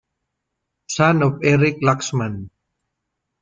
[0.87, 2.49] Son of Erik Laxman.